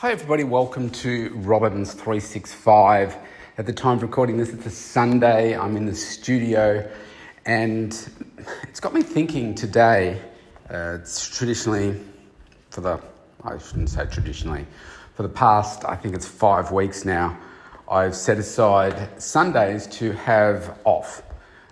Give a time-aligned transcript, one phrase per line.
[0.00, 0.44] Hi, everybody.
[0.44, 3.16] Welcome to Robbins 365.
[3.58, 5.58] At the time of recording this, it's a Sunday.
[5.58, 6.88] I'm in the studio,
[7.44, 8.08] and
[8.62, 10.22] it's got me thinking today.
[10.72, 12.00] Uh, it's traditionally,
[12.70, 13.00] for the,
[13.42, 14.68] I shouldn't say traditionally,
[15.14, 17.36] for the past, I think it's five weeks now,
[17.90, 21.24] I've set aside Sundays to have off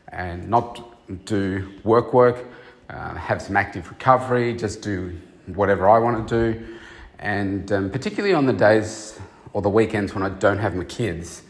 [0.08, 2.44] and not do work work,
[2.90, 5.16] uh, have some active recovery, just do
[5.54, 6.76] whatever I want to do
[7.18, 9.18] and um, particularly on the days
[9.52, 11.42] or the weekends when I don't have my kids,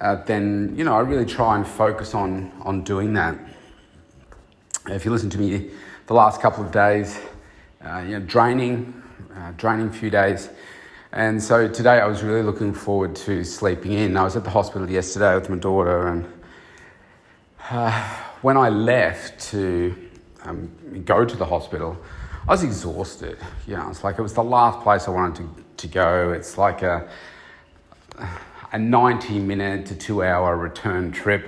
[0.00, 3.38] uh, then you know I really try and focus on on doing that.
[4.88, 5.70] If you listen to me
[6.06, 7.18] the last couple of days,
[7.84, 9.02] uh, you know, draining,
[9.34, 10.48] uh, draining few days.
[11.12, 14.16] And so today I was really looking forward to sleeping in.
[14.16, 16.26] I was at the hospital yesterday with my daughter, and
[17.70, 17.90] uh,
[18.42, 19.96] when I left to
[20.44, 21.96] um, go to the hospital,
[22.48, 23.38] I was exhausted.
[23.66, 26.30] You know, it's like it was the last place I wanted to, to go.
[26.30, 27.08] It's like a,
[28.70, 31.44] a 90 minute to two hour return trip.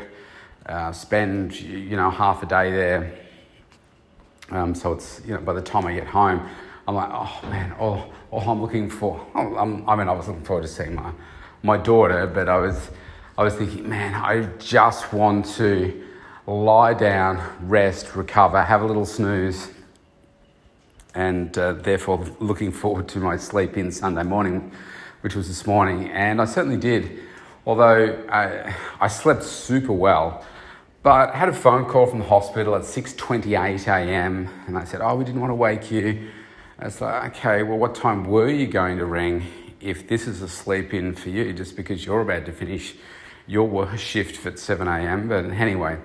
[0.66, 3.14] Uh, spend, you know, half a day there.
[4.50, 6.48] Um, so it's, you know, by the time I get home,
[6.88, 10.26] I'm like, oh man, all, all I'm looking for, oh, I'm, I mean, I was
[10.26, 11.12] looking forward to seeing my,
[11.62, 12.90] my daughter, but I was,
[13.36, 16.02] I was thinking, man, I just want to
[16.46, 19.70] lie down, rest, recover, have a little snooze,
[21.18, 24.70] and uh, therefore looking forward to my sleep in Sunday morning,
[25.22, 26.08] which was this morning.
[26.10, 27.18] And I certainly did,
[27.66, 30.46] although I, I slept super well.
[31.02, 34.48] But I had a phone call from the hospital at 6.28 a.m.
[34.68, 36.30] and they said, oh, we didn't want to wake you.
[36.78, 39.42] I was like, okay, well, what time were you going to ring
[39.80, 42.94] if this is a sleep in for you just because you're about to finish
[43.48, 45.28] your shift at 7 a.m.
[45.28, 45.98] But anyway,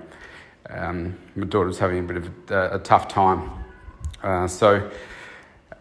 [0.71, 3.62] um, my daughter's having a bit of a, a tough time
[4.23, 4.89] uh, so,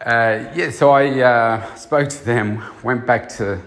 [0.04, 3.60] uh, yeah, so I uh, spoke to them, went back to.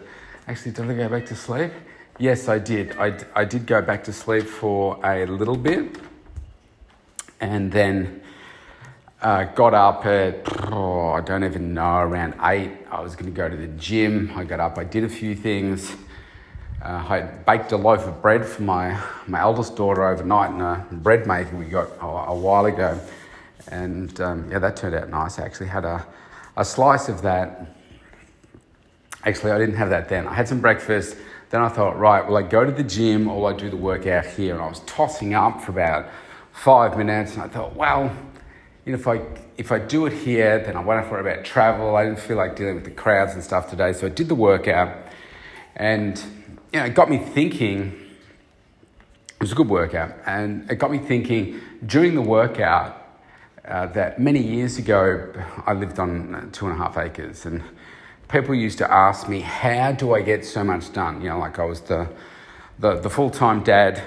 [0.48, 1.72] Actually, did I go back to sleep?
[2.20, 2.96] Yes, I did.
[2.98, 5.98] I, I did go back to sleep for a little bit
[7.40, 8.22] and then
[9.22, 12.72] uh, got up at, oh, I don't even know, around 8.
[12.92, 14.32] I was going to go to the gym.
[14.36, 15.96] I got up, I did a few things.
[16.82, 20.86] Uh, I baked a loaf of bread for my, my eldest daughter overnight in a
[20.92, 23.00] bread maker we got a, a while ago.
[23.72, 25.40] And um, yeah, that turned out nice.
[25.40, 26.06] I actually had a,
[26.58, 27.76] a slice of that.
[29.24, 30.28] Actually, I didn't have that then.
[30.28, 31.18] I had some breakfast.
[31.50, 33.78] Then I thought, right, will I go to the gym or will I do the
[33.78, 34.54] workout here?
[34.54, 36.08] And I was tossing up for about
[36.54, 37.34] five minutes.
[37.34, 38.16] And I thought, well,
[38.86, 39.22] you know, if I,
[39.58, 41.96] if I do it here, then I won't have to worry about travel.
[41.96, 43.94] I didn't feel like dealing with the crowds and stuff today.
[43.94, 44.96] So I did the workout.
[45.76, 46.18] And,
[46.72, 48.00] you know, it got me thinking.
[49.30, 50.14] It was a good workout.
[50.26, 53.05] And it got me thinking during the workout,
[53.68, 55.32] uh, that many years ago
[55.66, 57.64] I lived on two and a half acres, and
[58.28, 61.60] people used to ask me, "How do I get so much done?" You know, like
[61.60, 62.08] I was the
[62.80, 64.02] the, the full time dad.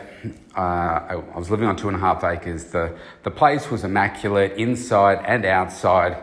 [0.57, 2.65] Uh, I, I was living on two and a half acres.
[2.65, 6.23] The the place was immaculate inside and outside,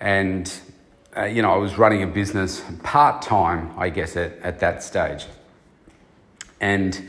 [0.00, 0.52] and
[1.16, 4.82] uh, you know I was running a business part time, I guess, at, at that
[4.82, 5.26] stage,
[6.60, 7.08] and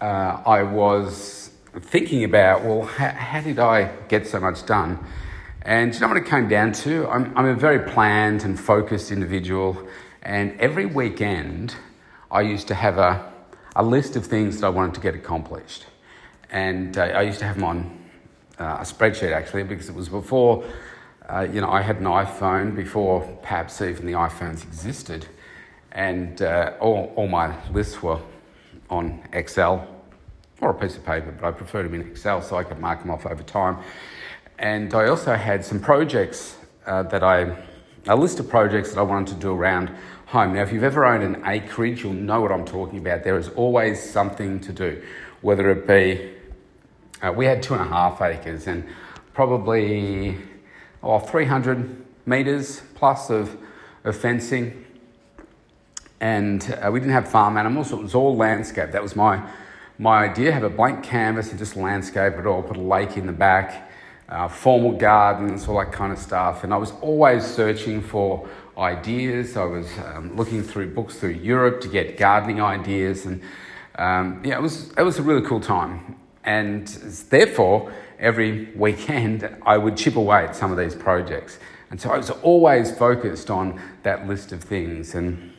[0.00, 1.41] uh, I was
[1.80, 4.98] thinking about, well, how, how, did I get so much done?
[5.62, 7.08] And you know what it came down to?
[7.08, 9.86] I'm, I'm a very planned and focused individual,
[10.22, 11.74] and every weekend
[12.30, 13.32] I used to have a,
[13.74, 15.86] a list of things that I wanted to get accomplished.
[16.50, 17.98] And uh, I used to have them on
[18.58, 20.64] uh, a spreadsheet actually, because it was before,
[21.28, 25.26] uh, you know, I had an iPhone, before perhaps even the iPhones existed.
[25.92, 28.20] And uh, all, all my lists were
[28.90, 30.01] on Excel
[30.62, 33.00] or a piece of paper, but I preferred them in Excel so I could mark
[33.00, 33.78] them off over time.
[34.60, 36.56] And I also had some projects
[36.86, 37.56] uh, that I,
[38.06, 39.90] a list of projects that I wanted to do around
[40.26, 40.54] home.
[40.54, 43.24] Now, if you've ever owned an acreage, you'll know what I'm talking about.
[43.24, 45.02] There is always something to do,
[45.40, 46.30] whether it be,
[47.26, 48.86] uh, we had two and a half acres and
[49.34, 50.38] probably
[51.02, 53.56] oh, 300 metres plus of,
[54.04, 54.84] of fencing.
[56.20, 58.92] And uh, we didn't have farm animals, so it was all landscape.
[58.92, 59.44] That was my
[59.98, 63.26] my idea have a blank canvas and just landscape it all, put a lake in
[63.26, 63.90] the back,
[64.28, 66.64] uh, formal gardens, all that kind of stuff.
[66.64, 68.48] And I was always searching for
[68.78, 69.56] ideas.
[69.56, 73.26] I was um, looking through books through Europe to get gardening ideas.
[73.26, 73.42] And
[73.96, 76.16] um, yeah, it was, it was a really cool time.
[76.44, 81.58] And therefore, every weekend, I would chip away at some of these projects.
[81.90, 85.14] And so I was always focused on that list of things.
[85.14, 85.52] And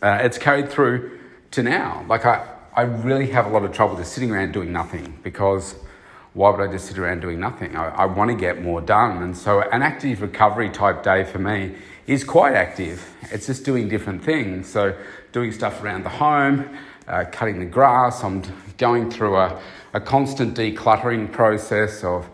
[0.00, 1.18] uh, it's carried through
[1.50, 2.04] to now.
[2.08, 5.74] Like I, I really have a lot of trouble just sitting around doing nothing because
[6.32, 7.76] why would I just sit around doing nothing?
[7.76, 9.22] I, I want to get more done.
[9.22, 11.74] And so, an active recovery type day for me
[12.06, 13.14] is quite active.
[13.30, 14.68] It's just doing different things.
[14.68, 14.96] So,
[15.32, 16.74] doing stuff around the home,
[17.06, 18.24] uh, cutting the grass.
[18.24, 18.42] I'm
[18.78, 19.60] going through a,
[19.92, 22.30] a constant decluttering process of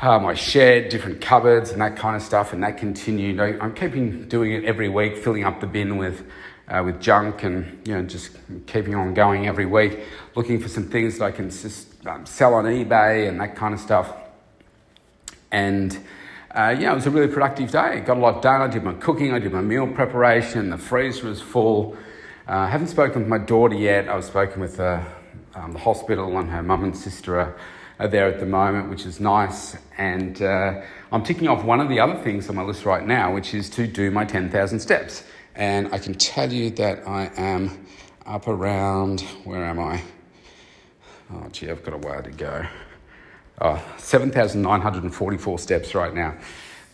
[0.00, 2.52] uh, my shed, different cupboards, and that kind of stuff.
[2.52, 3.38] And that continued.
[3.38, 6.28] I, am keeping doing it every week, filling up the bin with
[6.68, 8.36] uh, with junk, and you know just
[8.66, 10.00] keeping on going every week,
[10.34, 13.74] looking for some things that I can just um, sell on eBay and that kind
[13.74, 14.12] of stuff.
[15.52, 15.98] And
[16.56, 18.00] uh, yeah, it was a really productive day.
[18.00, 18.62] Got a lot done.
[18.62, 20.70] I did my cooking, I did my meal preparation.
[20.70, 21.96] The freezer was full.
[22.48, 24.08] Uh, I haven't spoken with my daughter yet.
[24.08, 25.02] I've spoken with uh,
[25.54, 27.56] um, the hospital, and her mum and sister are,
[27.98, 29.76] are, there at the moment, which is nice.
[29.98, 33.34] And uh, I'm ticking off one of the other things on my list right now,
[33.34, 35.24] which is to do my 10,000 steps.
[35.56, 37.86] And I can tell you that I am
[38.26, 40.02] up around, where am I?
[41.32, 42.66] Oh, gee, I've got a while to go.
[43.62, 46.36] Oh, 7,944 steps right now.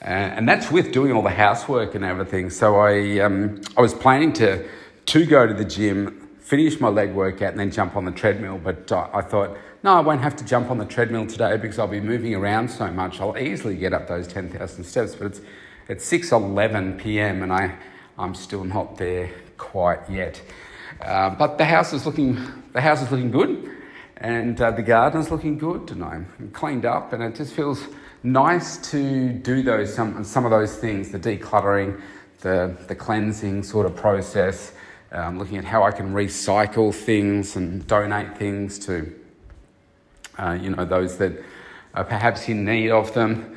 [0.01, 2.51] Uh, and that's with doing all the housework and everything.
[2.51, 4.65] So I, um, I was planning to,
[5.07, 8.61] to go to the gym, finish my leg workout, and then jump on the treadmill.
[8.63, 11.81] But uh, I thought, no, I won't have to jump on the treadmill today because
[11.81, 13.21] I'll be moving around so much.
[13.21, 15.17] I'll easily get up those 10,000 steps.
[15.17, 15.41] But it's,
[15.89, 17.43] it's 6.11 p.m.
[17.43, 17.77] and I,
[18.19, 20.41] I'm still not there quite yet.
[21.01, 22.39] Uh, but the house is looking,
[22.73, 23.71] the house is looking good
[24.23, 27.83] and uh, the is looking good and I'm cleaned up and it just feels
[28.23, 32.01] nice to do those some, some of those things the decluttering
[32.41, 34.73] the, the cleansing sort of process
[35.11, 39.13] um, looking at how I can recycle things and donate things to
[40.39, 41.33] uh, you know those that
[41.95, 43.57] are perhaps in need of them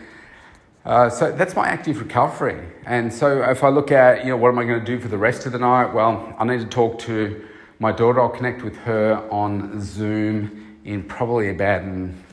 [0.86, 4.50] uh, so that's my active recovery and so if I look at you know what
[4.50, 6.66] am I going to do for the rest of the night well I need to
[6.66, 7.46] talk to
[7.80, 12.24] my daughter, I'll connect with her on Zoom in probably about an,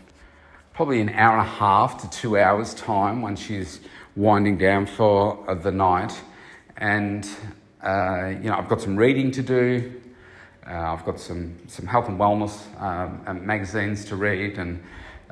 [0.72, 3.80] probably an hour and a half to two hours time when she's
[4.14, 6.20] winding down for uh, the night.
[6.76, 7.28] And
[7.82, 10.00] uh, you know, I've got some reading to do.
[10.64, 14.80] Uh, I've got some, some health and wellness um, magazines to read, and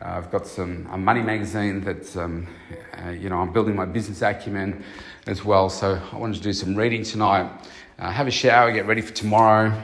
[0.00, 2.46] uh, I've got some a money magazine that um,
[3.04, 4.82] uh, you know I'm building my business acumen
[5.26, 5.68] as well.
[5.68, 7.50] So I wanted to do some reading tonight.
[7.98, 9.78] Uh, have a shower, get ready for tomorrow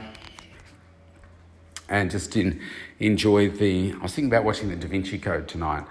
[1.89, 2.59] and just in,
[2.99, 3.93] enjoy the.
[3.93, 5.83] I was thinking about watching the Da Vinci Code tonight,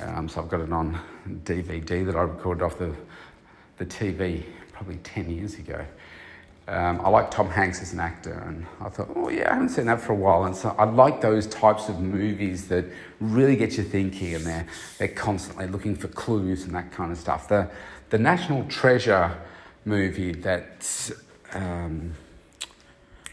[0.00, 0.98] um, so I've got it on
[1.44, 2.94] DVD that I recorded off the
[3.78, 5.84] the TV probably ten years ago.
[6.68, 9.68] Um, I like Tom Hanks as an actor, and I thought, oh yeah, I haven't
[9.68, 10.44] seen that for a while.
[10.44, 12.84] And so I like those types of movies that
[13.20, 14.66] really get you thinking, and they're
[14.98, 17.48] they're constantly looking for clues and that kind of stuff.
[17.48, 17.70] The
[18.10, 19.36] the National Treasure
[19.84, 21.10] movie that
[21.52, 22.14] um,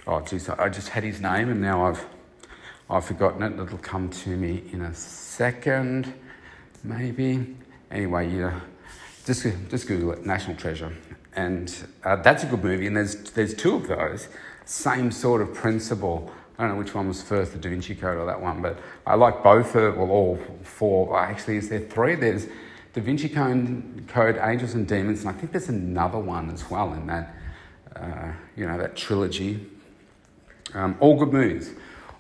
[0.05, 2.05] Oh, geez, I just had his name and now I've,
[2.89, 3.57] I've forgotten it.
[3.57, 6.13] It'll come to me in a second,
[6.83, 7.55] maybe.
[7.89, 8.59] Anyway, yeah,
[9.25, 10.93] just, just Google it, National Treasure.
[11.35, 14.27] And uh, that's a good movie, and there's, there's two of those.
[14.65, 16.31] Same sort of principle.
[16.57, 18.79] I don't know which one was first, the Da Vinci Code or that one, but
[19.07, 21.17] I like both, of, well, all four.
[21.17, 22.15] Actually, is there three?
[22.15, 22.47] There's
[22.93, 27.07] Da Vinci Code, Angels and Demons, and I think there's another one as well in
[27.07, 27.35] that,
[27.95, 29.65] uh, you know, that trilogy.
[30.75, 31.71] Um, all good movies,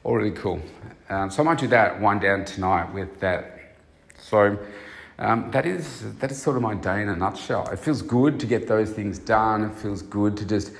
[0.03, 0.59] all really cool.
[1.09, 3.75] Um, so I might do that one down tonight with that.
[4.17, 4.57] So
[5.19, 7.67] um, that is that is sort of my day in a nutshell.
[7.69, 9.63] It feels good to get those things done.
[9.63, 10.71] It feels good to just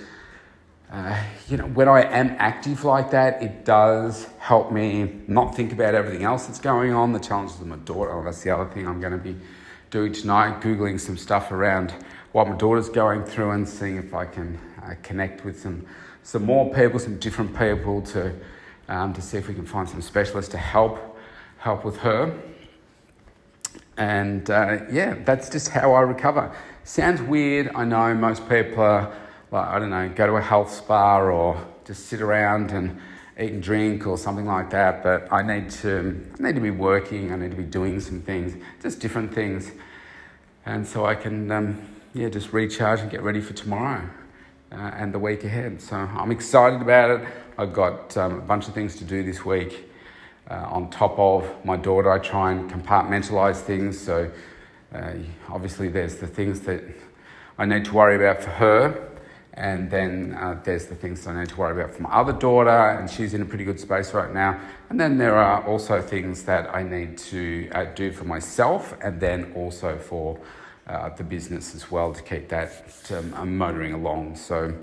[0.91, 5.71] uh, you know when I am active like that, it does help me not think
[5.71, 7.13] about everything else that's going on.
[7.13, 8.11] The challenges of my daughter.
[8.11, 9.35] Oh, that's the other thing I'm going to be
[9.92, 10.61] doing tonight.
[10.61, 11.94] Googling some stuff around
[12.31, 15.85] what my daughter's going through and seeing if I can uh, connect with some
[16.23, 18.33] some more people, some different people to,
[18.87, 21.19] um, to see if we can find some specialists to help,
[21.57, 22.33] help with her.
[23.97, 26.56] And uh, yeah, that's just how I recover.
[26.83, 29.14] Sounds weird, I know most people are
[29.52, 33.00] like, I don't know, go to a health spa or just sit around and
[33.40, 35.04] eat and drink or something like that.
[35.04, 38.21] But I need to, I need to be working, I need to be doing some
[38.21, 39.71] things, just different things.
[40.66, 44.09] And so I can, um, yeah, just recharge and get ready for tomorrow
[44.71, 45.81] uh, and the week ahead.
[45.81, 47.28] So I'm excited about it.
[47.57, 49.90] I've got um, a bunch of things to do this week.
[50.50, 54.00] Uh, on top of my daughter, I try and compartmentalize things.
[54.00, 54.30] So
[54.94, 55.14] uh,
[55.50, 56.83] obviously, there's the things that
[57.57, 59.09] I need to worry about for her,
[59.54, 62.33] and then uh, there's the things that I need to worry about for my other
[62.33, 64.59] daughter, and she's in a pretty good space right now.
[64.90, 69.19] And then there are also things that I need to uh, do for myself, and
[69.19, 70.40] then also for
[70.88, 74.35] uh, the business as well to keep that um, motoring along.
[74.35, 74.73] So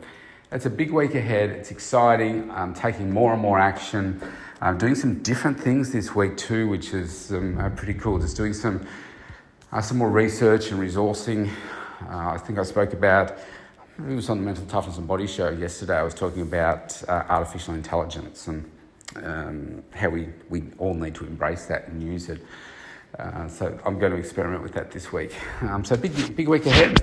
[0.53, 1.51] it's a big week ahead.
[1.51, 2.51] It's exciting.
[2.51, 4.21] I'm taking more and more action.
[4.61, 8.19] I'm doing some different things this week too, which is um, uh, pretty cool.
[8.19, 8.87] Just doing some
[9.73, 11.49] uh, some more research and resourcing
[12.09, 13.39] Uh, I think I spoke about,
[13.99, 15.99] it was on the Mental Toughness and Body show yesterday.
[15.99, 18.71] I was talking about uh, artificial intelligence and
[19.17, 22.41] um, how we, we all need to embrace that and use it.
[23.19, 25.35] Uh, so I'm going to experiment with that this week.
[25.63, 27.03] Um, so big, big week ahead.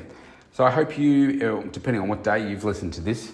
[0.58, 3.34] So I hope you, uh, depending on what day you've listened to this,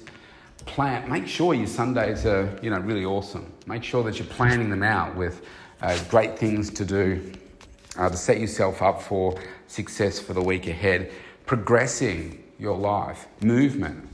[0.65, 1.09] plan.
[1.09, 3.49] Make sure your Sundays are you know really awesome.
[3.65, 5.41] Make sure that you're planning them out with
[5.81, 7.31] uh, great things to do
[7.97, 11.13] uh, to set yourself up for success for the week ahead.
[11.45, 14.05] Progressing your life, movement,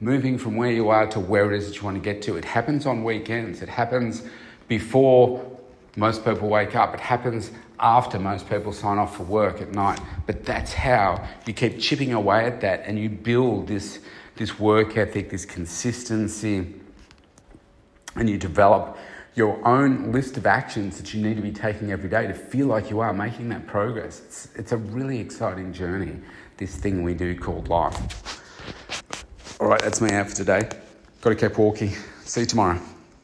[0.00, 2.36] moving from where you are to where it is that you want to get to.
[2.36, 3.62] It happens on weekends.
[3.62, 4.22] It happens
[4.68, 5.58] before
[5.96, 6.92] most people wake up.
[6.92, 10.00] It happens after most people sign off for work at night.
[10.26, 14.00] But that's how you keep chipping away at that and you build this,
[14.36, 16.74] this work ethic, this consistency,
[18.16, 18.98] and you develop
[19.34, 22.66] your own list of actions that you need to be taking every day to feel
[22.66, 24.20] like you are making that progress.
[24.20, 26.16] It's, it's a really exciting journey,
[26.56, 28.40] this thing we do called life.
[29.60, 30.68] All right, that's me out for today.
[31.20, 31.90] Got to keep walking.
[32.24, 32.80] See you tomorrow.